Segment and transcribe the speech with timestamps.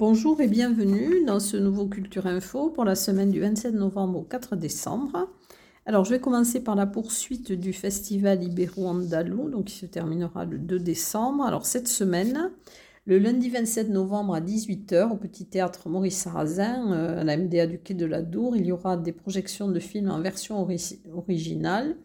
[0.00, 4.22] Bonjour et bienvenue dans ce nouveau Culture Info pour la semaine du 27 novembre au
[4.22, 5.28] 4 décembre.
[5.84, 10.56] Alors je vais commencer par la poursuite du festival Ibero-Andalou, donc qui se terminera le
[10.56, 11.44] 2 décembre.
[11.44, 12.50] Alors cette semaine,
[13.04, 17.66] le lundi 27 novembre à 18h au Petit Théâtre Maurice Sarrazin, euh, à la MDA
[17.66, 20.66] du Quai de la Dour, il y aura des projections de films en version
[21.12, 21.96] originale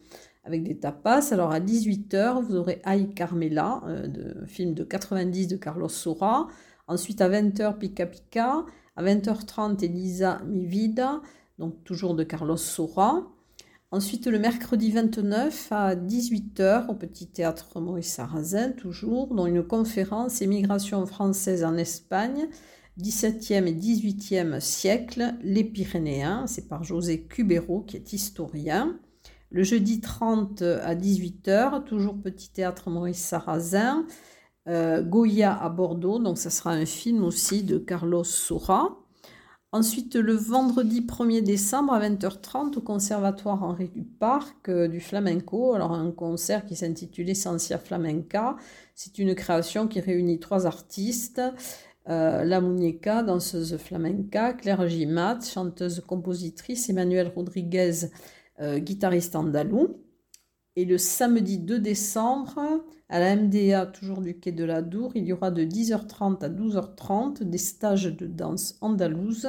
[0.44, 1.32] avec des tapas.
[1.32, 6.50] Alors à 18h, vous aurez Aïe Carmela, euh, de, film de 90 de Carlos Sora.
[6.88, 8.66] Ensuite, à 20h, Pika Pika.
[8.98, 11.22] À 20h30, Elisa Mi Vida,
[11.60, 13.28] donc toujours de Carlos Sora.
[13.92, 20.42] Ensuite, le mercredi 29 à 18h, au Petit Théâtre Maurice Sarrazin, toujours, dans une conférence
[20.42, 22.48] Émigration française en Espagne,
[23.02, 26.48] 17e et 18e siècle, les Pyrénéens.
[26.48, 28.98] C'est par José Cubero, qui est historien.
[29.50, 34.06] Le jeudi 30 à 18h, toujours Petit Théâtre Maurice Sarrazin.
[34.68, 38.98] Euh, Goya à Bordeaux, donc ça sera un film aussi de Carlos Sora.
[39.72, 45.76] Ensuite, le vendredi 1er décembre à 20h30 au Conservatoire Henri Duparc euh, du Flamenco.
[45.76, 48.56] Alors, un concert qui s'intitule Essentia Flamenca.
[48.96, 51.42] C'est une création qui réunit trois artistes.
[52.08, 58.10] Euh, la Muñeca, danseuse flamenca, Claire Gimat, chanteuse compositrice, Emmanuel Rodriguez,
[58.78, 60.05] guitariste andalou.
[60.78, 65.26] Et le samedi 2 décembre, à la MDA, toujours du quai de la Dour, il
[65.26, 69.48] y aura de 10h30 à 12h30 des stages de danse andalouse.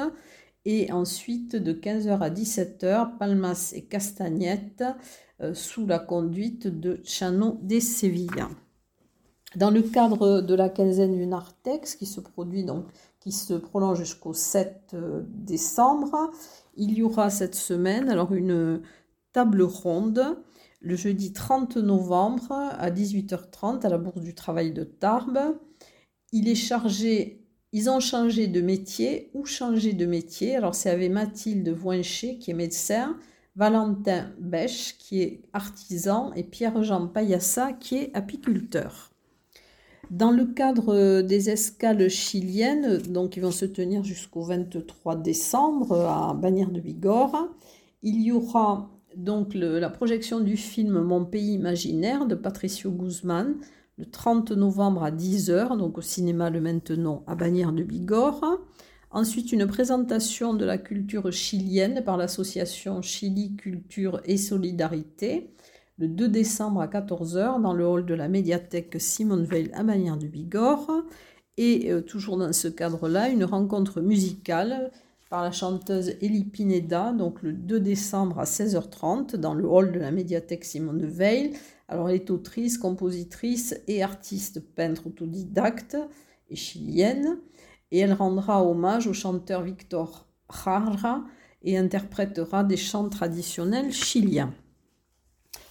[0.65, 4.85] Et ensuite, de 15h à 17h, Palmas et Castagnettes,
[5.41, 8.49] euh, sous la conduite de Chano de Sevilla.
[9.55, 12.87] Dans le cadre de la quinzaine du Nartex, qui se produit donc,
[13.21, 16.31] qui se prolonge jusqu'au 7 euh, décembre,
[16.77, 18.81] il y aura cette semaine alors une
[19.33, 20.37] table ronde
[20.87, 25.57] le jeudi 30 novembre à 18h30 à la Bourse du Travail de Tarbes.
[26.33, 30.55] Ils ont changé de métier ou changé de métier.
[30.55, 33.17] Alors c'est avec Mathilde Voincher qui est médecin,
[33.57, 39.11] Valentin Bèche qui est artisan et Pierre-Jean Payassa qui est apiculteur.
[40.13, 46.33] Dans le cadre des escales chiliennes, donc ils vont se tenir jusqu'au 23 décembre à
[46.33, 47.49] Bagnères de Bigorre,
[48.05, 53.57] il y aura donc la projection du film Mon pays imaginaire de Patricio Guzman
[53.99, 58.61] le 30 novembre à 10h, donc au cinéma Le Maintenant à Bagnères de Bigorre.
[59.11, 65.51] Ensuite, une présentation de la culture chilienne par l'association Chili Culture et Solidarité
[65.99, 70.19] le 2 décembre à 14h dans le hall de la médiathèque Simone Veil à Bagnères
[70.19, 70.91] de Bigorre.
[71.57, 74.91] Et euh, toujours dans ce cadre-là, une rencontre musicale
[75.29, 79.99] par la chanteuse Elie Pineda, donc le 2 décembre à 16h30 dans le hall de
[79.99, 81.53] la médiathèque Simone Veil.
[81.89, 85.97] Alors elle est autrice, compositrice et artiste peintre autodidacte
[86.49, 87.39] et chilienne
[87.91, 91.25] et elle rendra hommage au chanteur Victor Jara
[91.63, 94.53] et interprétera des chants traditionnels chiliens.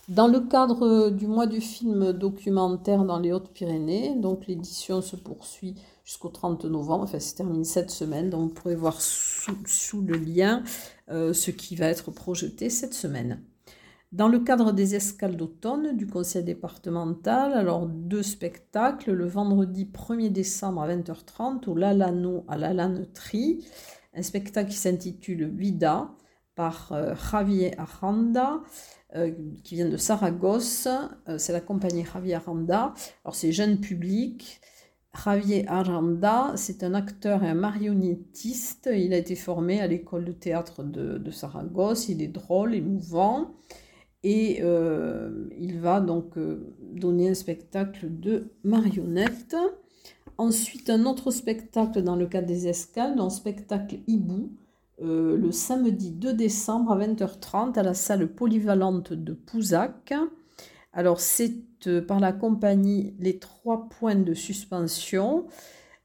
[0.07, 5.75] Dans le cadre du mois du film documentaire dans les Hautes-Pyrénées, donc l'édition se poursuit
[6.03, 7.05] jusqu'au 30 novembre.
[7.05, 8.29] Enfin, se termine cette semaine.
[8.29, 10.61] Donc, vous pourrez voir sous, le lien
[11.09, 13.41] euh, ce qui va être projeté cette semaine.
[14.11, 19.11] Dans le cadre des escales d'automne du conseil départemental, alors deux spectacles.
[19.11, 23.65] Le vendredi 1er décembre à 20h30 au Lalano à Lalanetrie.
[24.13, 26.11] Un spectacle qui s'intitule Vida
[26.53, 28.61] par euh, Javier Aranda.
[29.15, 29.31] Euh,
[29.63, 30.89] qui vient de Saragosse,
[31.37, 32.93] c'est la compagnie Javier Aranda.
[33.23, 34.59] Alors c'est jeune public,
[35.15, 38.89] Javier Aranda, c'est un acteur et un marionnettiste.
[38.93, 42.09] Il a été formé à l'école de théâtre de, Saragosse.
[42.09, 43.51] Il est drôle, émouvant.
[44.23, 49.55] Et euh, il va donc euh, donner un spectacle de marionnettes.
[50.37, 54.51] Ensuite, un autre spectacle dans le cadre des escales, un spectacle hibou,
[55.01, 60.13] euh, le samedi 2 décembre à 20h30 à la salle polyvalente de Pouzac.
[60.93, 61.53] Alors, c'est
[61.87, 65.47] euh, par la compagnie Les Trois Points de Suspension.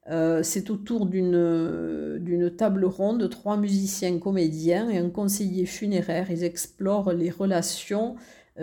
[0.08, 6.30] Euh, c'est autour d'une table ronde, trois musiciens comédiens et un conseiller funéraire.
[6.30, 8.16] Ils explorent les relations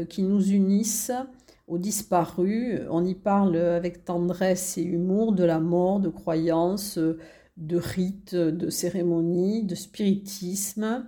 [0.09, 1.13] qui nous unissent
[1.68, 2.81] aux disparus.
[2.89, 7.00] On y parle avec tendresse et humour de la mort, de croyances,
[7.57, 11.06] de rites, de cérémonies, de spiritisme.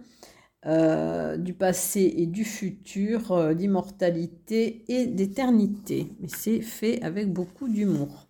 [0.66, 6.12] Euh, du passé et du futur, euh, d'immortalité et d'éternité.
[6.20, 8.28] Mais c'est fait avec beaucoup d'humour.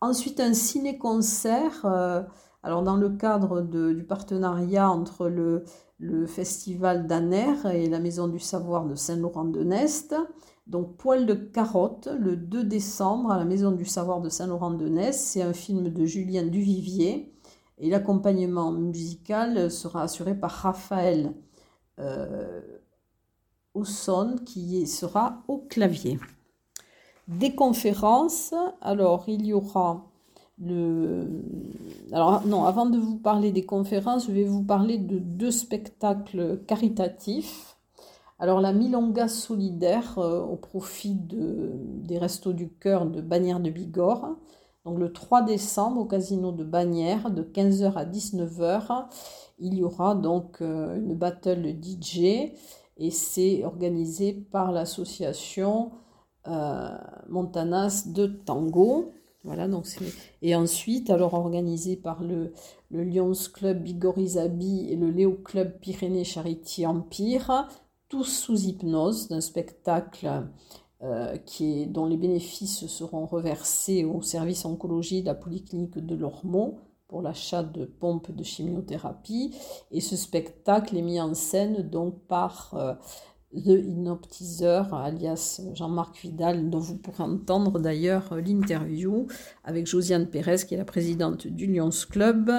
[0.00, 1.84] Ensuite, un ciné-concert.
[1.84, 2.22] Euh,
[2.62, 5.64] alors, dans le cadre du partenariat entre le,
[5.98, 10.14] le festival d'Aner et la Maison du Savoir de Saint-Laurent-de-Nest.
[10.66, 15.18] Donc, Poil de carotte, le 2 décembre à la Maison du Savoir de Saint-Laurent-de-Nest.
[15.18, 17.34] C'est un film de Julien Duvivier
[17.78, 21.34] Et l'accompagnement musical sera assuré par Raphaël
[21.98, 22.60] euh,
[23.74, 26.18] Osson qui sera au clavier.
[27.28, 30.06] Des conférences, alors il y aura
[30.58, 31.26] le...
[32.12, 36.60] Alors non, avant de vous parler des conférences, je vais vous parler de deux spectacles
[36.66, 37.71] caritatifs.
[38.42, 43.70] Alors la Milonga solidaire euh, au profit de, des Restos du Cœur de Bagnères de
[43.70, 44.34] Bigorre.
[44.84, 49.06] Donc le 3 décembre au casino de Bagnères de 15h à 19h,
[49.60, 52.50] il y aura donc euh, une battle DJ
[52.96, 55.92] et c'est organisé par l'association
[56.48, 56.98] euh,
[57.28, 59.12] Montanas de Tango.
[59.44, 59.86] Voilà, donc
[60.40, 62.52] et ensuite, alors organisé par le,
[62.90, 67.68] le Lions Club Bigorizabi et le Léo Club Pyrénées Charity Empire,
[68.12, 70.28] tous sous hypnose, d'un spectacle
[71.02, 76.14] euh, qui est, dont les bénéfices seront reversés au service oncologie de la polyclinique de
[76.14, 76.76] Lormont
[77.08, 79.56] pour l'achat de pompes de chimiothérapie.
[79.90, 82.92] Et ce spectacle est mis en scène donc par euh,
[83.54, 89.26] The Hypnotizer, alias Jean-Marc Vidal, dont vous pourrez entendre d'ailleurs l'interview
[89.64, 92.50] avec Josiane Pérez, qui est la présidente du Lions Club.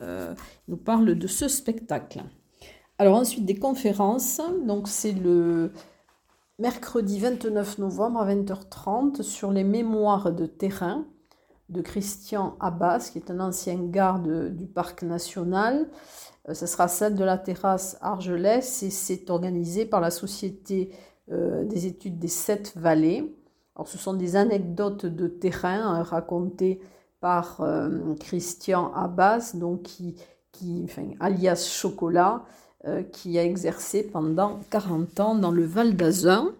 [0.00, 0.34] Euh,
[0.68, 2.22] nous parle de ce spectacle.
[3.02, 5.72] Alors ensuite des conférences, donc c'est le
[6.60, 11.04] mercredi 29 novembre à 20h30 sur les mémoires de terrain
[11.68, 15.90] de Christian Abbas, qui est un ancien garde du parc national.
[16.48, 20.94] Euh, ce sera celle de la terrasse Argelès et c'est organisé par la Société
[21.32, 23.34] euh, des études des sept vallées.
[23.74, 26.80] Alors, ce sont des anecdotes de terrain hein, racontées
[27.18, 30.14] par euh, Christian Abbas, donc qui,
[30.52, 30.86] qui
[31.18, 32.44] alias Chocolat,
[33.12, 36.52] qui a exercé pendant 40 ans dans le Val d'Azun.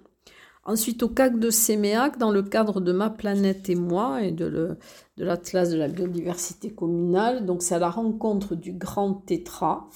[0.65, 4.77] Ensuite, au CAC de Séméac, dans le cadre de Ma planète et moi et de
[5.17, 7.45] l'Atlas de, de la biodiversité communale.
[7.47, 9.89] Donc, c'est à la rencontre du Grand Tétra.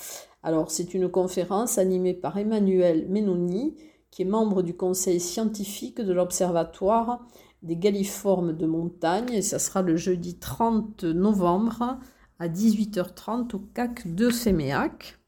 [0.42, 3.76] Alors, c'est une conférence animée par Emmanuel Menoni,
[4.10, 7.24] qui est membre du conseil scientifique de l'Observatoire
[7.62, 9.32] des Galliformes de montagne.
[9.32, 11.98] Et ça sera le jeudi 30 novembre
[12.40, 15.20] à 18h30 au CAC de Séméac.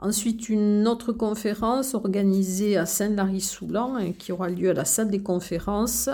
[0.00, 5.22] Ensuite, une autre conférence organisée à Saint-Lary-Soulan hein, qui aura lieu à la salle des
[5.22, 6.08] conférences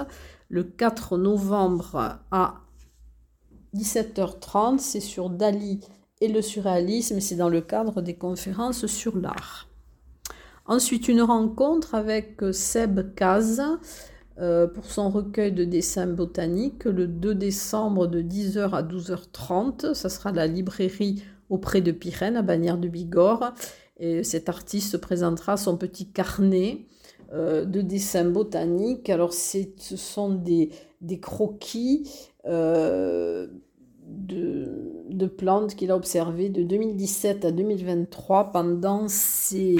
[0.48, 2.60] le 4 novembre à
[3.74, 4.78] 17h30.
[4.78, 5.80] C'est sur Dali
[6.22, 9.68] et le surréalisme, c'est dans le cadre des conférences sur l'art.
[10.64, 13.62] Ensuite, une rencontre avec Seb Kaz
[14.38, 19.92] euh, pour son recueil de dessins botaniques le 2 décembre de 10h à 12h30.
[19.92, 23.54] Ça sera la librairie auprès de Pyrène à Bagnères de Bigorre.
[23.98, 26.86] Et cet artiste présentera son petit carnet
[27.32, 29.08] euh, de dessins botaniques.
[29.08, 30.70] Alors ce sont des,
[31.20, 32.10] croquis
[32.46, 33.46] euh,
[34.06, 34.68] de,
[35.08, 39.76] de, plantes qu'il a observées de 2017 à 2023 pendant ses,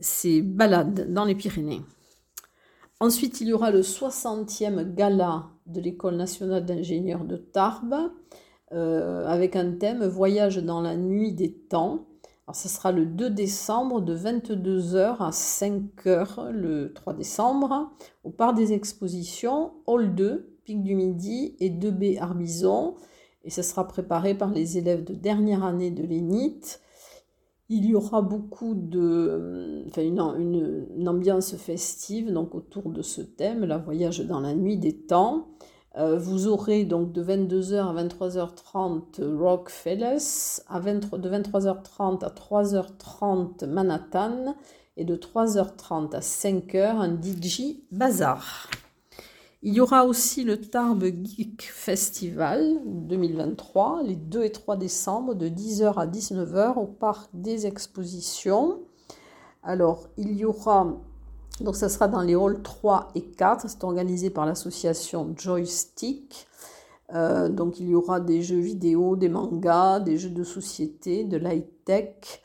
[0.00, 1.82] ses balades dans les Pyrénées.
[2.98, 8.10] Ensuite, il y aura le 60e gala de l'École nationale d'ingénieurs de Tarbes
[8.72, 12.06] euh, avec un thème Voyage dans la nuit des temps.
[12.46, 17.90] Alors, ce sera le 2 décembre de 22h à 5h le 3 décembre
[18.24, 22.94] au Parc des Expositions, Hall 2, Pic du Midi et 2B Arbizon.
[23.44, 26.80] Et ce sera préparé par les élèves de dernière année de l'ENIT.
[27.68, 33.78] Il y aura beaucoup de, enfin une, ambiance festive donc autour de ce thème, la
[33.78, 35.48] voyage dans la nuit des temps.
[35.96, 44.54] Euh, vous aurez donc de 22h à 23h30 Rockfellas, à de 23h30 à 3h30 Manhattan
[44.98, 48.68] et de 3h30 à 5h un DJ Bazar.
[49.62, 55.48] Il y aura aussi le Tarbes Geek Festival 2023, les 2 et 3 décembre, de
[55.48, 58.80] 10h à 19h au Parc des Expositions.
[59.62, 60.94] Alors, il y aura
[61.60, 63.68] donc ça sera dans les halls 3 et 4.
[63.68, 66.46] C'est organisé par l'association Joystick.
[67.14, 71.36] Euh, donc il y aura des jeux vidéo, des mangas, des jeux de société, de
[71.36, 72.42] l'high-tech,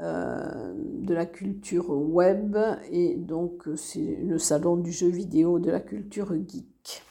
[0.00, 2.56] euh, de la culture web
[2.90, 7.02] et donc c'est le salon du jeu vidéo de la culture geek.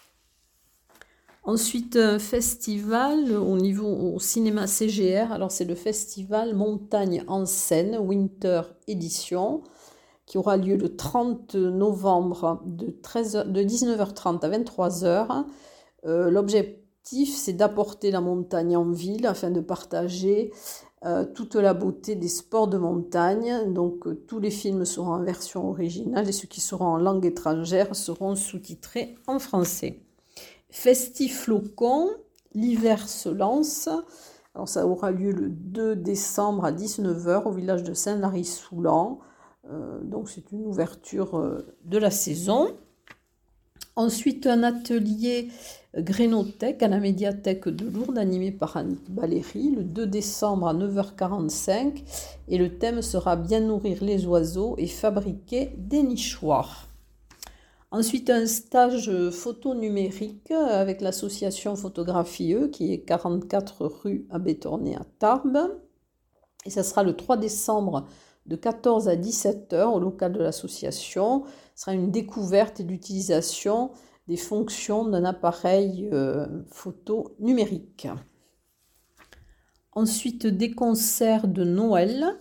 [1.44, 5.32] Ensuite, un festival au niveau au cinéma CGR.
[5.32, 9.64] Alors c'est le festival Montagne en scène Winter Edition
[10.30, 15.46] qui aura lieu le 30 novembre de, 13 de 19h30 à 23h.
[16.06, 20.54] Euh, l'objectif, c'est d'apporter la montagne en ville afin de partager
[21.04, 23.74] euh, toute la beauté des sports de montagne.
[23.74, 27.26] Donc euh, tous les films seront en version originale et ceux qui seront en langue
[27.26, 30.04] étrangère seront sous-titrés en français.
[30.70, 32.08] Festif Flocon,
[32.54, 33.90] l'hiver se lance
[34.54, 39.22] Alors ça aura lieu le 2 décembre à 19h au village de Saint-Lary-Soulan.
[39.66, 42.76] Euh, donc c'est une ouverture euh, de la saison.
[43.96, 45.50] Ensuite, un atelier
[45.98, 52.04] Grénothèque à la médiathèque de Lourdes, animé par Annick Valéry, le 2 décembre à 9h45.
[52.48, 56.88] Et le thème sera Bien nourrir les oiseaux et fabriquer des nichoirs.
[57.92, 65.04] Ensuite, un stage photo numérique avec l'association Photographie E, qui est 44 rue Abétorné à
[65.18, 65.76] Tarbes.
[66.66, 68.06] Et ça sera le 3 décembre
[68.50, 71.44] de 14 à 17 heures au local de l'association.
[71.76, 73.92] Sera une découverte et l'utilisation
[74.28, 78.08] des fonctions d'un appareil euh, photo numérique.
[79.94, 82.40] Ensuite, des concerts de Noël.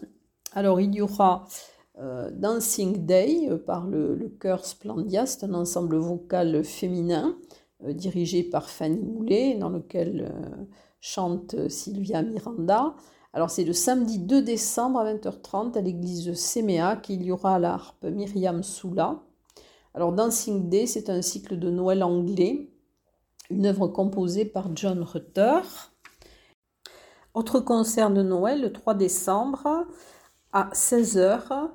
[0.55, 1.47] Alors, il y aura
[1.99, 7.37] euh, Dancing Day euh, par le, chœur Splendia, un ensemble vocal féminin
[7.87, 10.33] dirigé par Fanny Moulet, dans lequel
[10.99, 12.97] chante Sylvia Miranda.
[13.35, 18.05] Alors c'est le samedi 2 décembre à 20h30 à l'église Séméa qu'il y aura l'harpe
[18.05, 19.21] Myriam Soula.
[19.95, 22.71] Alors Dancing Day, c'est un cycle de Noël anglais,
[23.51, 25.61] une œuvre composée par John Rutter.
[27.35, 29.87] Autre concert de Noël le 3 décembre
[30.53, 31.71] à 16h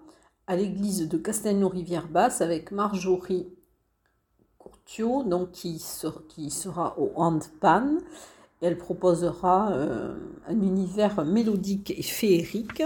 [0.48, 3.48] à l'église de Castelnau-Rivière-Basse avec Marjorie
[4.58, 8.00] Courtiot, donc qui, sera, qui sera au handpan
[8.64, 10.16] elle proposera euh,
[10.48, 12.82] un univers mélodique et féerique.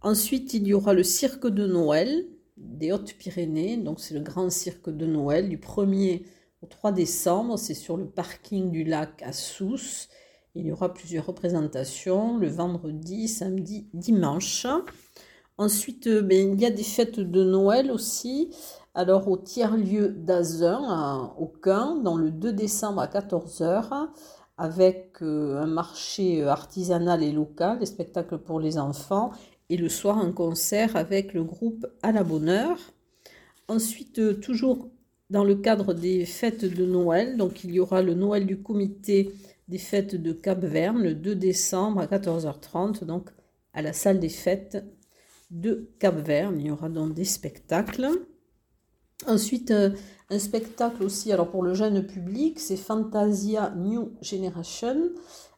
[0.00, 2.26] Ensuite, il y aura le cirque de Noël
[2.56, 3.78] des Hautes-Pyrénées.
[3.78, 6.22] Donc, c'est le grand cirque de Noël du 1er
[6.62, 7.58] au 3 décembre.
[7.58, 10.08] C'est sur le parking du lac à Sousse.
[10.54, 14.66] Il y aura plusieurs représentations le vendredi, samedi, dimanche.
[15.58, 18.54] Ensuite, euh, ben, il y a des fêtes de Noël aussi.
[18.94, 24.08] Alors, au tiers-lieu d'Azun, au Quin, dans le 2 décembre à 14h
[24.58, 29.32] avec euh, un marché euh, artisanal et local, des spectacles pour les enfants,
[29.68, 32.78] et le soir un concert avec le groupe À la Bonheur.
[33.68, 34.88] Ensuite, euh, toujours
[35.28, 39.32] dans le cadre des fêtes de Noël, donc il y aura le Noël du comité
[39.68, 43.30] des fêtes de Cap-Verne le 2 décembre à 14h30, donc
[43.74, 44.84] à la salle des fêtes
[45.50, 46.60] de Cap-Verne.
[46.60, 48.08] Il y aura donc des spectacles.
[49.26, 49.72] Ensuite,
[50.28, 55.10] un spectacle aussi, alors pour le jeune public, c'est Fantasia New Generation.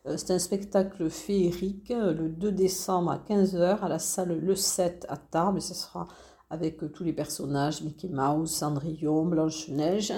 [0.07, 4.55] Euh, c'est un spectacle féerique euh, le 2 décembre à 15h à la salle Le
[4.55, 5.61] 7 à Tarbes.
[5.61, 6.07] Ce sera
[6.51, 10.13] avec euh, tous les personnages, Mickey Mouse, Cendrillon, Blanche-Neige.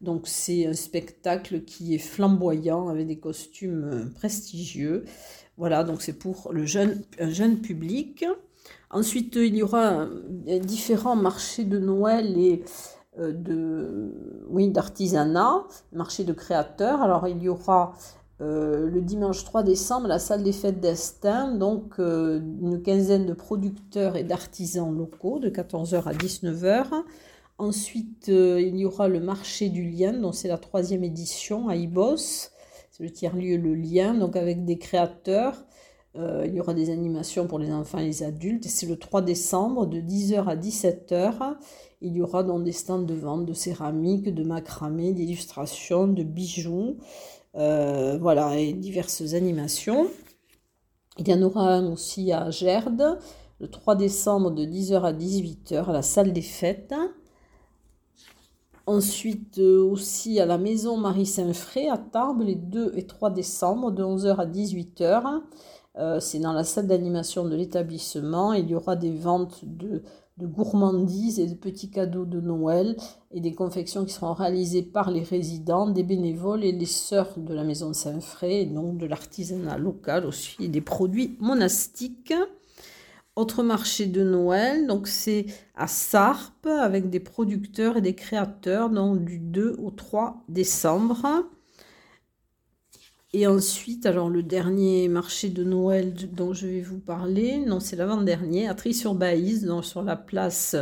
[0.00, 5.04] Donc c'est un spectacle qui est flamboyant avec des costumes prestigieux.
[5.58, 8.24] Voilà, donc c'est pour le jeune, un jeune public.
[8.88, 10.06] Ensuite, il y aura
[10.62, 12.64] différents marchés de Noël et
[13.18, 14.14] de,
[14.48, 17.02] oui, d'artisanat, marché de créateurs.
[17.02, 17.92] Alors il y aura
[18.40, 23.34] euh, le dimanche 3 décembre la salle des fêtes d'Estaing, donc euh, une quinzaine de
[23.34, 26.86] producteurs et d'artisans locaux de 14h à 19h.
[27.58, 32.48] Ensuite, il y aura le marché du lien, donc c'est la troisième édition à Ibos.
[32.90, 35.62] C'est le tiers-lieu Le Lien, donc avec des créateurs.
[36.14, 38.64] Il y aura des animations pour les enfants et les adultes.
[38.64, 41.56] C'est le 3 décembre de 10h à 17h.
[42.02, 46.96] Il y aura donc des stands de vente de céramique, de macramé, d'illustrations, de bijoux,
[47.56, 50.08] euh, voilà, et diverses animations.
[51.18, 53.18] Il y en aura aussi à Gerde,
[53.58, 56.94] le 3 décembre de 10h à 18h à la salle des fêtes.
[58.86, 64.02] Ensuite euh, aussi à la maison Marie-Saint-Fray à Tarbes les 2 et 3 décembre de
[64.02, 65.42] 11h à 18h.
[66.00, 68.54] Euh, c'est dans la salle d'animation de l'établissement.
[68.54, 70.02] Il y aura des ventes de
[70.46, 72.96] gourmandises et de petits cadeaux de Noël
[73.30, 77.52] et des confections qui seront réalisées par les résidents, des bénévoles et les sœurs de
[77.52, 82.32] la maison Saint-Fray, donc de l'artisanat local aussi, et des produits monastiques.
[83.36, 89.24] Autre marché de Noël, donc c'est à Sarpe avec des producteurs et des créateurs donc
[89.24, 91.26] du 2 au 3 décembre.
[93.32, 97.94] Et ensuite, alors le dernier marché de Noël dont je vais vous parler, non, c'est
[97.94, 100.74] l'avant-dernier, à Tri-sur-Baïse, sur la place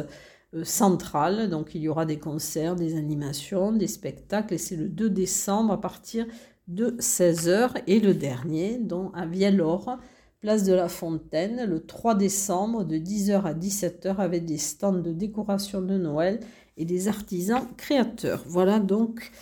[0.55, 1.50] euh, centrale.
[1.50, 5.75] Donc il y aura des concerts, des animations, des spectacles, et c'est le 2 décembre
[5.75, 6.26] à partir
[6.69, 7.83] de 16h.
[7.87, 9.99] Et le dernier, donc à Viellore,
[10.40, 15.12] place de la Fontaine, le 3 décembre de 10h à 17h avec des stands de
[15.12, 16.40] décoration de Noël
[16.78, 18.43] et des artisans créateurs.
[18.47, 19.33] Voilà donc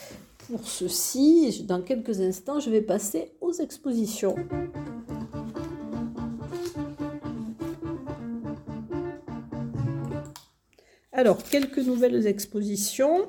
[0.49, 1.65] pour ceci.
[1.65, 4.37] Dans quelques instants, je vais passer aux expositions.
[11.12, 13.29] Alors, quelques nouvelles expositions.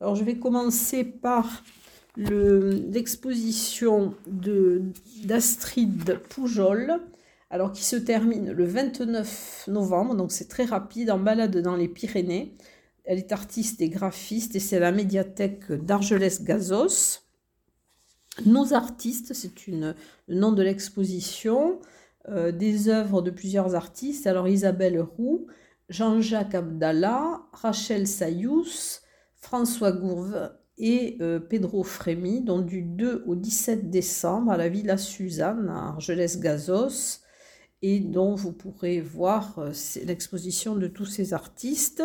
[0.00, 1.62] Alors, je vais commencer par
[2.16, 4.14] l'exposition
[5.24, 7.00] d'Astrid Poujol,
[7.50, 11.86] alors qui se termine le 29 novembre, donc c'est très rapide, en balade dans les
[11.86, 12.56] Pyrénées.
[13.08, 17.20] Elle est artiste et graphiste et c'est la médiathèque d'Argelès-Gazos.
[18.44, 19.94] Nos artistes, c'est le
[20.28, 21.80] nom de l'exposition,
[22.28, 24.26] euh, des œuvres de plusieurs artistes.
[24.26, 25.46] Alors Isabelle Roux,
[25.88, 29.00] Jean-Jacques Abdallah, Rachel Sayous,
[29.36, 34.98] François Gourve et euh, Pedro Frémy, donc du 2 au 17 décembre à la Villa
[34.98, 37.20] Suzanne à Argelès-Gazos
[37.80, 39.72] et dont vous pourrez voir euh,
[40.04, 42.02] l'exposition de tous ces artistes.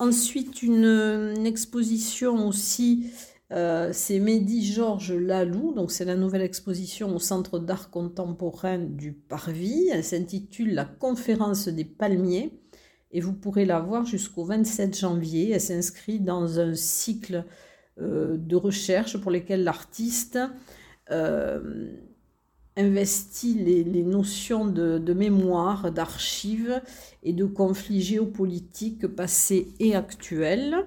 [0.00, 3.10] Ensuite, une, exposition aussi,
[3.52, 9.12] euh, c'est Mehdi Georges Lalou, donc c'est la nouvelle exposition au Centre d'art contemporain du
[9.12, 9.90] Parvis.
[9.92, 12.58] Elle s'intitule La conférence des palmiers
[13.12, 15.50] et vous pourrez la voir jusqu'au 27 janvier.
[15.50, 17.44] Elle s'inscrit dans un cycle
[18.00, 20.38] euh, de recherche pour lesquels l'artiste
[22.76, 26.80] investit les, notions de, mémoire, d'archives
[27.22, 30.86] et de conflits géopolitiques passés et actuels.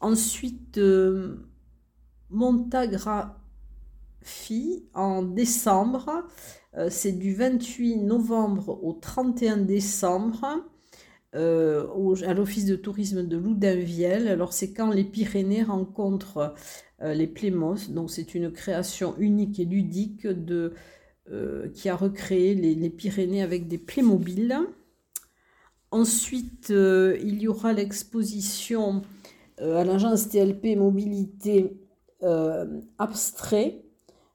[0.00, 1.36] Ensuite, euh,
[2.30, 3.34] Montagraphie
[4.94, 6.24] en décembre,
[6.76, 10.46] euh, c'est du 28 novembre au 31 décembre.
[11.36, 11.86] Euh,
[12.26, 14.26] à l'office de tourisme de Loudainvielle.
[14.26, 16.56] Alors c'est quand les Pyrénées rencontrent
[17.00, 20.74] les Plémos, donc c'est une création unique et ludique de
[21.32, 24.58] euh, qui a recréé les, Pyrénées avec des Playmobil.
[25.92, 29.02] Ensuite, euh, il y aura l'exposition
[29.60, 31.76] euh, à l'agence TLP Mobilité
[32.98, 33.82] Abstrait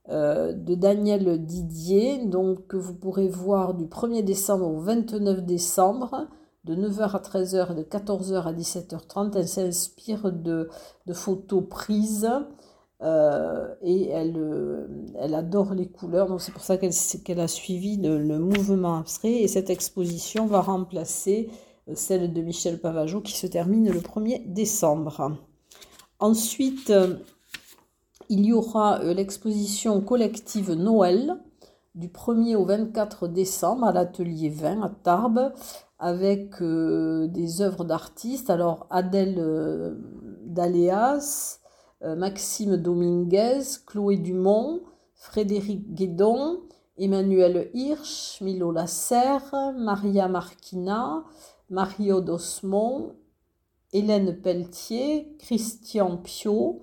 [0.07, 6.27] de Daniel Didier, donc que vous pourrez voir du 1er décembre au 29 décembre,
[6.63, 9.33] de 9h à 13h et de 14h à 17h30.
[9.35, 10.69] Elle s'inspire de,
[11.05, 12.27] de, photos prises
[13.01, 14.87] euh, et elle, euh,
[15.19, 19.41] elle adore les couleurs, donc c'est pour ça qu'elle a suivi le, mouvement abstrait.
[19.41, 21.49] Et cette exposition va remplacer
[21.89, 25.37] euh, celle de Michel Pavageau qui se termine le 1er décembre.
[26.19, 26.93] Ensuite,
[28.29, 31.35] il y aura l'exposition collective Noël
[31.93, 35.53] du 1er au 24 décembre à l'atelier 20 à Tarbes
[35.99, 38.49] avec des œuvres d'artistes.
[38.49, 39.97] Alors Adèle
[40.45, 41.59] Daléas,
[42.15, 44.81] Maxime Dominguez, Chloé Dumont,
[45.15, 46.61] Frédéric Guédon,
[46.97, 51.23] Emmanuel Hirsch, Milo Lasserre, Maria Marquina,
[51.69, 53.15] Mario Dosmont,
[53.91, 56.81] Hélène Pelletier, Christian Pio,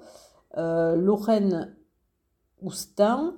[0.57, 1.75] euh, Lorraine
[2.61, 3.35] Oustin,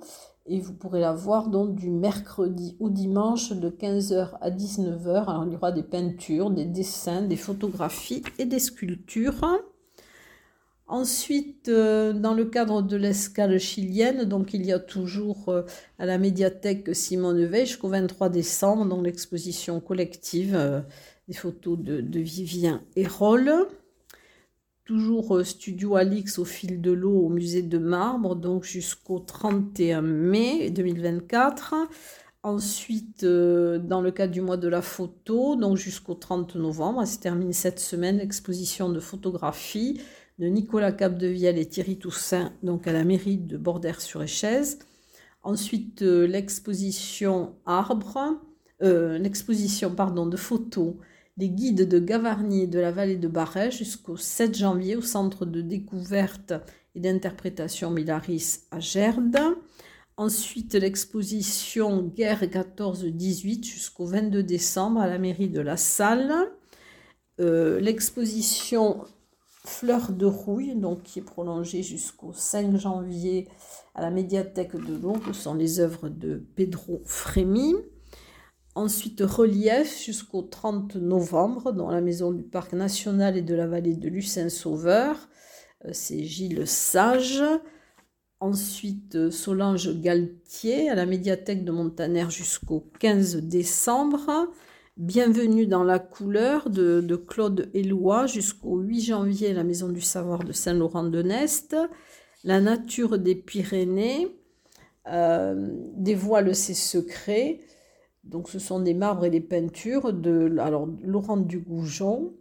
[0.47, 5.25] et vous pourrez la voir donc du mercredi au dimanche de 15h à 19h.
[5.27, 9.41] Alors il y aura des peintures, des dessins, des photographies et des sculptures.
[10.87, 15.63] Ensuite, euh, dans le cadre de l'escale chilienne, donc il y a toujours euh,
[15.97, 20.81] à la médiathèque Simone Veil jusqu'au 23 décembre, dans l'exposition collective euh,
[21.27, 23.51] des photos de, Vivien Hérol.
[24.83, 30.69] Toujours Studio Alix au fil de l'eau au musée de marbre, donc jusqu'au 31 mai
[30.69, 31.73] 2024.
[32.43, 37.17] Ensuite, dans le cadre du mois de la photo, donc jusqu'au 30 novembre, elle se
[37.17, 39.99] termine cette semaine, l'exposition de photographie
[40.39, 44.61] de Nicolas Capdevielle et Thierry Toussaint, donc à la mairie de Bordère-sur-Échez.
[45.43, 48.41] Ensuite, euh, l'exposition Arbre,
[48.81, 50.95] euh, l'exposition pardon, de photos
[51.37, 55.61] des guides de Gavarnie de la vallée de Barret jusqu'au 7 janvier au centre de
[55.61, 56.53] découverte
[56.95, 59.37] et d'interprétation Milaris à Gerde.
[60.17, 66.33] Ensuite, l'exposition Guerre 14-18 jusqu'au 22 décembre à la mairie de La Salle.
[67.41, 69.03] Euh, l'exposition
[69.65, 73.47] Fleur de rouille, donc qui est prolongée jusqu'au 5 janvier
[73.95, 77.75] à la médiathèque de ce sont les œuvres de Pedro Frémy.
[78.75, 83.95] Ensuite, relief jusqu'au 30 novembre dans la maison du Parc national et de la vallée
[83.95, 85.29] de Lucin-Sauveur.
[85.85, 87.41] Euh, c'est Gilles Sage.
[88.41, 94.51] Ensuite, Solange Galtier à la médiathèque de Montaner jusqu'au 15 décembre.
[94.97, 100.53] Bienvenue dans la couleur de, Claude Éloi jusqu'au 8 janvier la Maison du Savoir de
[100.53, 101.75] Saint-Laurent-de-Nest.
[102.45, 104.29] La nature des Pyrénées
[105.07, 107.59] euh, dévoile ses secrets.
[108.23, 110.49] Donc ce sont des marbres et des peintures de
[111.03, 112.33] Laurent Dugoujon,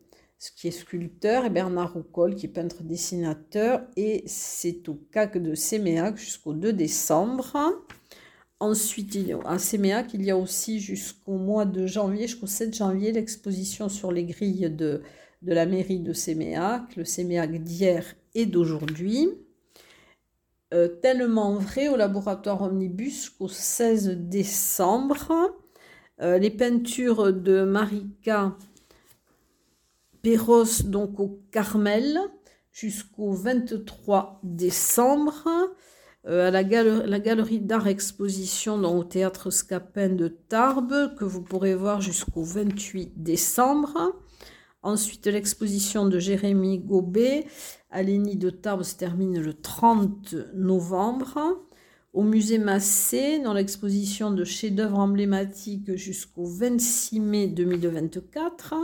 [0.57, 3.83] qui est sculpteur, et Bernard Roucol, qui est peintre dessinateur.
[3.97, 7.53] Et c'est au CAC de Séméac jusqu'au 2 décembre.
[8.64, 13.90] Ensuite, à Séméac, il y a aussi jusqu'au mois de janvier, jusqu'au 7 janvier, l'exposition
[13.90, 15.03] sur les grilles de,
[15.42, 19.29] de la mairie de Séméac, le Séméac d'hier et d'aujourd'hui.
[20.72, 25.33] euh, Tellement vrai au laboratoire Omnibus qu'au 16 décembre.
[26.20, 28.57] Euh, les peintures de Marika
[30.22, 32.18] Perros, donc au Carmel,
[32.72, 35.44] jusqu'au 23 décembre.
[36.26, 42.00] Euh, à la galerie, d'art exposition au théâtre Scapin de Tarbes, que vous pourrez voir
[42.00, 44.14] jusqu'au 28 décembre.
[44.82, 47.46] Ensuite, l'exposition de Jérémy Gobet
[47.90, 51.38] à l'ENI de Tarbes se termine le 30 novembre.
[52.14, 58.74] Au musée Massé, dans l'exposition de chefs-d'œuvre emblématiques jusqu'au 26 mai 2024.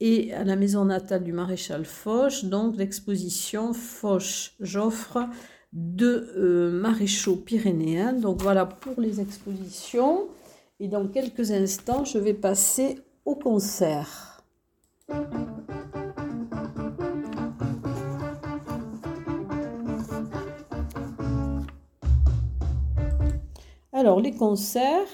[0.00, 5.28] Et à la maison natale du maréchal Foch, donc l'exposition Foch-Joffre
[5.74, 8.12] de euh, maréchaux pyrénéens.
[8.12, 10.28] Donc voilà pour les expositions.
[10.80, 14.42] Et dans quelques instants, je vais passer au concert.
[23.92, 25.06] Alors, les concerts,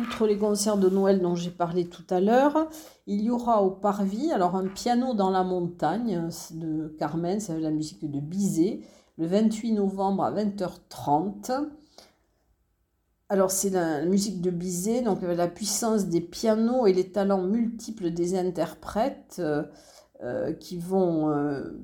[0.00, 2.68] outre les concerts de Noël dont j'ai parlé tout à l'heure,
[3.06, 7.70] il y aura au Parvis alors un piano dans la montagne de Carmen, c'est la
[7.70, 8.80] musique de Bizet,
[9.18, 11.68] le 28 novembre à 20h30.
[13.28, 18.10] Alors c'est la, musique de Bizet, donc la puissance des pianos et les talents multiples
[18.10, 19.64] des interprètes euh,
[20.22, 21.78] euh, qui vont euh,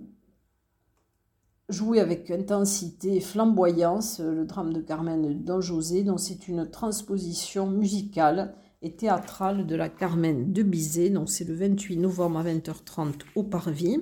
[1.69, 7.67] jouer avec intensité et flamboyance le drame de Carmen Don José, dont c'est une transposition
[7.67, 13.21] musicale et théâtrale de la Carmen de Bizet, donc c'est le 28 novembre à 20h30
[13.35, 13.99] au Parvis.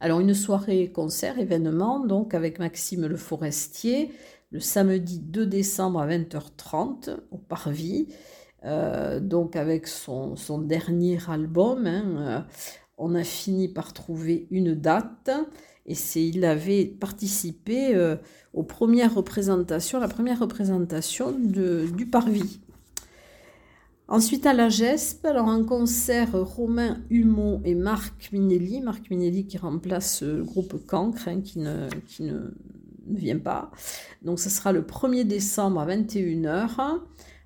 [0.00, 4.10] Alors une soirée concert événement donc avec Maxime Le Forestier
[4.54, 8.06] le samedi 2 décembre à 20h30 au Parvis.
[8.64, 12.40] Euh, donc avec son, dernier album, hein, euh,
[12.96, 15.30] on a fini par trouver une date
[15.86, 18.16] et c'est il avait participé euh,
[18.54, 22.60] aux premières représentations, la première représentation du Parvis.
[24.06, 29.56] Ensuite à la GESP, alors un concert Romain Humeau et Marc Minelli, Marc Minelli qui
[29.56, 31.88] remplace le groupe Cancre, hein, qui, ne,
[32.20, 32.50] ne
[33.08, 33.70] vient pas.
[34.20, 37.00] Donc ce sera le 1er décembre à 21h.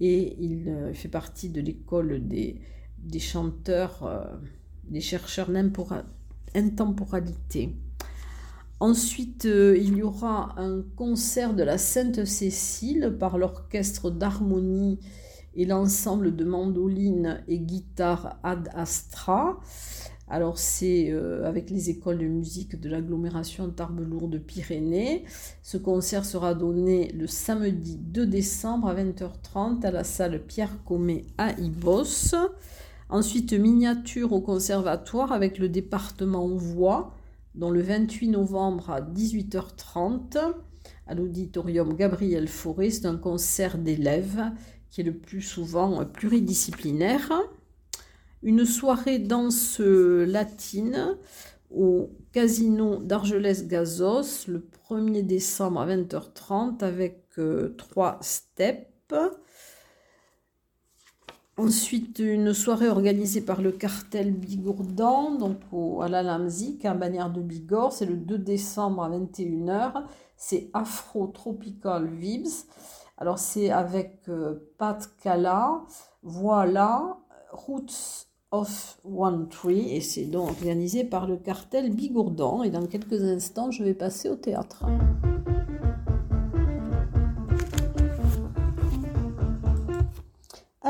[0.00, 2.56] et il euh, fait partie de l'école des,
[3.02, 4.24] des chanteurs, euh,
[4.84, 7.76] des chercheurs d'intemporalité.
[8.80, 14.98] Ensuite, euh, il y aura un concert de la Sainte Cécile par l'orchestre d'harmonie
[15.54, 19.60] et l'ensemble de mandolines et guitares Ad Astra.
[20.30, 25.24] Alors c'est euh, avec les écoles de musique de l'agglomération Tarbes-Lourdes-Pyrénées.
[25.62, 31.24] Ce concert sera donné le samedi 2 décembre à 20h30 à la salle Pierre Comet
[31.36, 32.36] à Ibos.
[33.10, 37.12] Ensuite, miniature au conservatoire avec le département voix
[37.56, 40.38] dont le 28 novembre à 18h30
[41.08, 42.88] à l'auditorium Gabriel Fauré.
[42.90, 44.52] C'est un concert d'élèves
[44.90, 47.32] qui est le plus souvent pluridisciplinaire.
[48.44, 51.16] Une soirée danse latine
[51.74, 58.86] au casino d'Argelès-Gazos le 1er décembre à 20h30 avec euh, trois steps.
[61.60, 65.58] Ensuite, une soirée organisée par le cartel Bigourdan, donc
[66.00, 67.92] à la Lamzik, à Bannière de Bigorre.
[67.92, 70.04] C'est le 2 décembre à 21h.
[70.38, 72.48] C'est Afro Tropical Vibes.
[73.18, 75.82] Alors, c'est avec euh, Pat Kala,
[76.22, 77.18] Voilà,
[77.52, 79.94] Roots of One Tree.
[79.94, 82.62] Et c'est donc organisé par le cartel Bigourdan.
[82.62, 84.86] Et dans quelques instants, je vais passer au théâtre.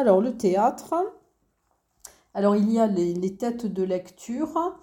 [0.01, 0.95] Alors, le théâtre.
[2.33, 4.79] Alors, il y a les, têtes de lecture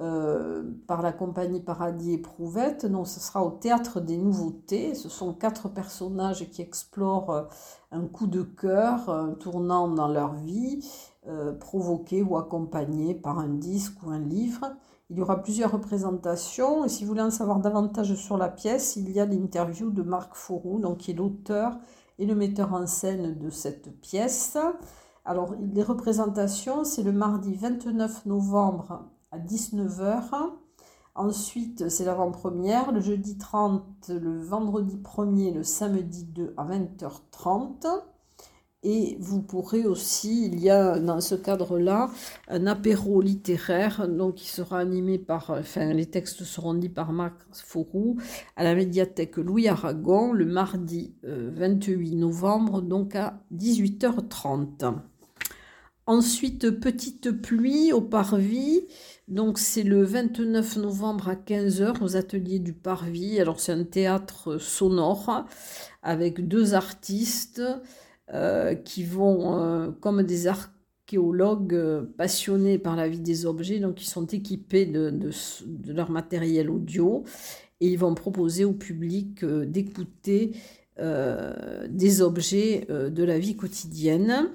[0.00, 2.86] euh, par la compagnie Paradis Éprouvette.
[2.86, 4.94] Donc, ce sera au théâtre des nouveautés.
[4.94, 7.42] Ce sont quatre personnages qui explorent euh,
[7.90, 10.88] un coup de cœur, un tournant dans leur vie,
[11.26, 14.76] euh, provoqué ou accompagné par un disque ou un livre.
[15.10, 16.84] Il y aura plusieurs représentations.
[16.84, 20.02] Et si vous voulez en savoir davantage sur la pièce, il y a l'interview de
[20.02, 21.80] Marc Fourou, donc qui est l'auteur
[22.18, 24.56] et le metteur en scène de cette pièce.
[25.24, 30.30] Alors, les représentations, c'est le mardi 29 novembre à 19h.
[31.14, 37.86] Ensuite, c'est l'avant-première, le jeudi 30, le vendredi 1er, le samedi 2 à 20h30.
[38.84, 42.10] Et vous pourrez aussi, il y a dans ce cadre-là
[42.48, 47.36] un apéro littéraire, donc qui sera animé par, enfin les textes seront dits par Marc
[47.52, 48.16] Fauroux
[48.56, 54.94] à la médiathèque Louis Aragon le mardi 28 novembre, donc à 18h30.
[56.06, 58.88] Ensuite, Petite pluie au Parvis.
[59.28, 63.40] Donc c'est le 29 novembre à 15h aux ateliers du Parvis.
[63.40, 65.46] Alors c'est un théâtre sonore
[66.02, 67.62] avec deux artistes
[68.32, 74.02] euh, qui vont, euh, comme des archéologues euh, passionnés par la vie des objets, donc
[74.02, 77.24] ils sont équipés de, de leur matériel audio
[77.80, 80.52] et ils vont proposer au public d'écouter
[80.98, 84.50] des objets de la vie quotidienne.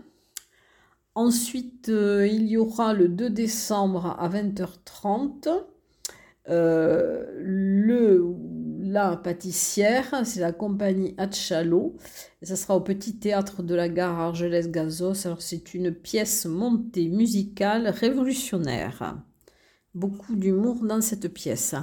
[1.13, 5.49] Ensuite, il y aura le 2 décembre à 20h30
[6.49, 8.23] euh, le,
[8.91, 11.95] la pâtissière, c'est la compagnie Hatchalo.
[12.41, 15.25] Ça sera au petit théâtre de la gare Argelès-Gazos.
[15.25, 19.17] Alors, c'est une pièce montée musicale révolutionnaire.
[19.93, 21.75] Beaucoup d'humour dans cette pièce.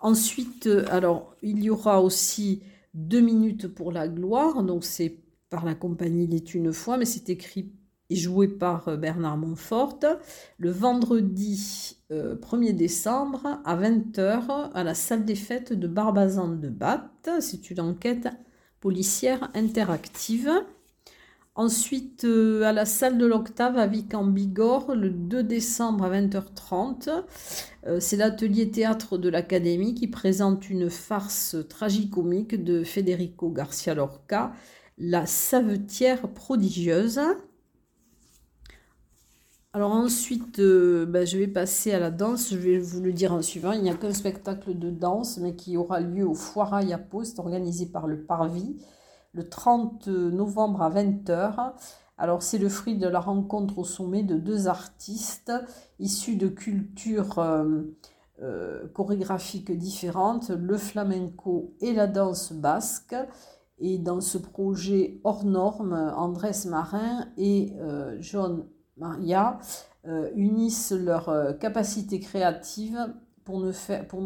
[0.00, 2.62] Ensuite, euh, alors, il y aura aussi
[2.94, 4.62] deux minutes pour la gloire.
[4.62, 5.18] Donc, c'est
[5.50, 7.72] par la compagnie Il est une fois, mais c'est écrit
[8.16, 10.00] joué par euh, Bernard Montfort,
[10.58, 16.68] le vendredi 1er euh, décembre à 20h à la salle des fêtes de Barbazan de
[16.68, 17.30] Batte.
[17.40, 18.28] C'est une enquête
[18.80, 20.50] policière interactive.
[21.54, 26.10] Ensuite, euh, à la salle de l'Octave à Vic en Bigorre, le 2 décembre à
[26.10, 27.24] 20h30.
[27.98, 34.52] c'est l'atelier théâtre de l'Académie qui présente une farce tragicomique de Federico Garcia Lorca,
[34.98, 37.20] La savetière prodigieuse.
[39.74, 42.50] Alors ensuite, euh, ben, je vais passer à la danse.
[42.50, 43.72] Je vais vous le dire en suivant.
[43.72, 47.38] Il n'y a qu'un spectacle de danse, mais qui aura lieu au Foirail à Poste,
[47.38, 48.76] organisé par le Parvis,
[49.32, 51.74] le 30 novembre à 20h.
[52.16, 55.52] Alors c'est le fruit de la rencontre au sommet de deux artistes
[56.00, 57.82] issus de cultures euh,
[58.42, 63.14] euh, chorégraphiques différentes, le flamenco et la danse basque.
[63.78, 67.74] Et dans ce projet hors norme, Andrés Marin et
[68.18, 68.64] John
[68.98, 69.58] Maria
[70.06, 73.72] euh, unissent leurs euh, capacités créatives pour nous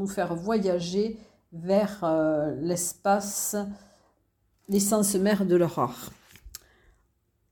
[0.06, 1.18] faire, voyager
[1.52, 3.56] vers euh, l'espace,
[4.68, 6.10] l'essence mère de leur art.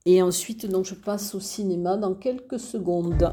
[0.06, 3.33] Et ensuite, donc, je passe au cinéma dans quelques secondes.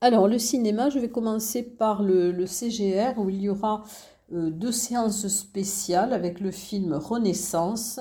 [0.00, 3.84] Alors, le cinéma, je vais commencer par le, CGR où il y aura
[4.30, 8.00] deux séances spéciales avec le film Renaissance.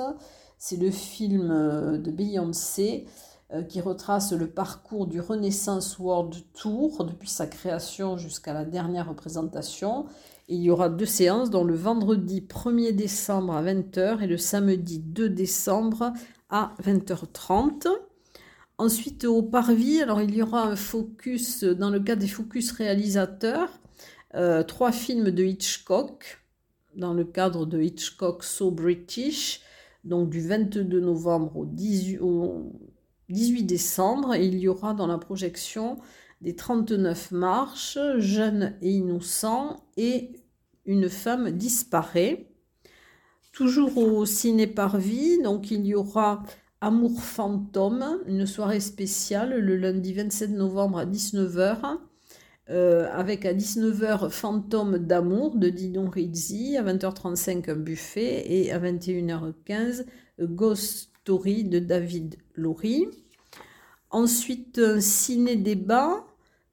[0.58, 3.06] C'est le film euh, de Beyoncé
[3.52, 9.10] euh, qui retrace le parcours du Renaissance World Tour depuis sa création jusqu'à la dernière
[9.10, 10.06] représentation.
[10.48, 15.00] il y aura deux séances, dont le vendredi 1er décembre à 20h et le samedi
[15.00, 16.14] 2 décembre
[16.50, 17.88] à 20h30.
[18.78, 23.70] Ensuite, au Parvis, alors il y aura un focus dans le cadre des focus réalisateurs
[24.36, 26.44] euh, trois films de Hitchcock
[26.96, 29.62] dans le cadre de Hitchcock So British,
[30.04, 32.20] donc du 22 novembre au 18,
[33.64, 34.36] décembre.
[34.36, 35.98] il y aura dans la projection
[36.42, 40.32] des 39 marches, Jeunes et innocents et
[40.86, 42.50] Une femme disparaît.
[43.54, 46.44] Toujours au ciné Parvis, donc il y aura
[46.82, 51.98] Amour fantôme, une soirée spéciale le lundi 27 novembre à 19h.
[52.70, 58.80] Euh, avec à 19h Fantôme d'amour de Didon Rizzi, à 20h35 un buffet et à
[58.80, 60.06] 21h15
[60.40, 63.08] Ghost Story de David Laurie.
[64.12, 66.26] Ensuite un ciné-débat,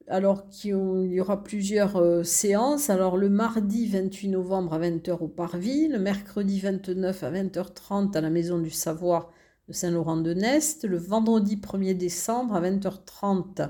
[0.07, 0.71] alors qu'il
[1.11, 2.89] y aura plusieurs euh, séances.
[2.89, 8.21] Alors le mardi 28 novembre à 20h au Parvis, le mercredi 29 à 20h30 à
[8.21, 9.29] la Maison du Savoir
[9.67, 13.69] de Saint-Laurent-de-Nest, le vendredi 1er décembre à 20h30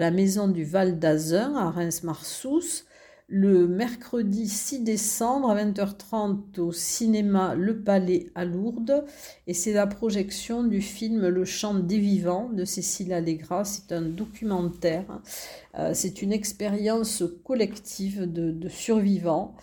[0.00, 2.84] la maison du Val d'Azun à Reims-Marsous,
[3.28, 9.04] le mercredi 6 décembre à 20h30 au cinéma Le Palais à Lourdes.
[9.46, 13.66] Et c'est la projection du film Le chant des vivants de Cécile Allegra.
[13.66, 15.20] C'est un documentaire,
[15.78, 19.54] euh, c'est une expérience collective de, survivants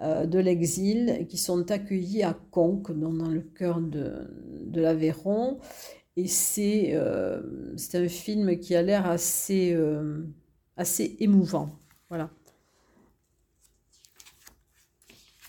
[0.00, 4.30] euh, de l'exil qui sont accueillis à Conques, dans le cœur de,
[4.64, 5.58] de l'Aveyron
[6.16, 6.26] et
[6.94, 7.42] euh,
[7.76, 10.22] c'est un film qui a l'air assez, euh,
[10.76, 11.78] assez émouvant.
[12.08, 12.30] Voilà.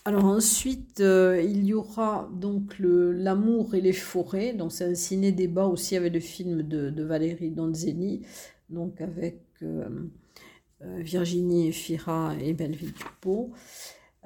[0.04, 4.54] Alors ensuite, euh, il y aura donc L'amour et les forêts.
[4.54, 8.26] Donc c'est un ciné-débat aussi avec le film de, de Valérie Donzelli,
[8.68, 9.42] donc avec
[10.80, 13.52] Virginie Fira et Belleville Dupont.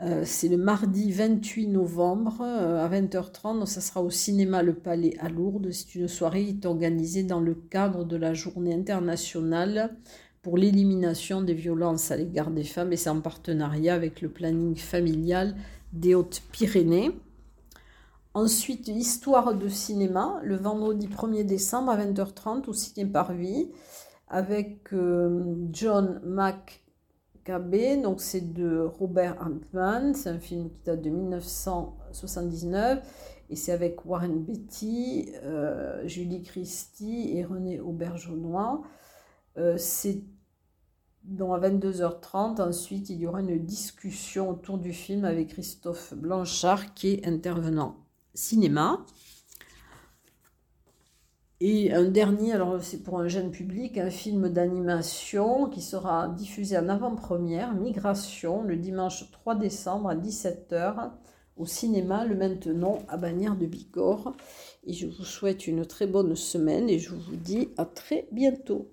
[0.02, 3.58] Euh, c'est le mardi 28 novembre euh, à 20h30.
[3.58, 5.70] Donc ça sera au cinéma Le Palais à Lourdes.
[5.72, 9.94] C'est une soirée qui est organisée dans le cadre de la journée internationale
[10.42, 14.74] pour l'élimination des violences à l'égard des femmes et c'est en partenariat avec le planning
[14.74, 15.54] familial
[15.92, 17.10] des Hautes-Pyrénées.
[18.32, 23.68] Ensuite, histoire de cinéma, le vendredi 1er décembre à 20h30 au Ciné Parvis
[24.28, 26.20] avec euh, John
[28.02, 33.00] Donc c'est de Robert Altman, c'est un film qui date de 1979
[33.50, 38.82] et c'est avec Warren Beatty, euh, Julie Christie et René Auberjonois.
[39.56, 40.22] Euh, c'est
[41.24, 46.94] donc à 22h30, ensuite il y aura une discussion autour du film avec Christophe Blanchard
[46.94, 47.96] qui est intervenant
[48.32, 49.04] cinéma.
[51.62, 56.78] Et un dernier, alors c'est pour un jeune public, un film d'animation qui sera diffusé
[56.78, 61.10] en avant-première, Migration, le dimanche 3 décembre à 17h
[61.58, 64.34] au cinéma Le Maintenant à Bagnères de Bigorre.
[64.84, 68.88] Et je vous souhaite une très bonne semaine et je vous dis à très bientôt.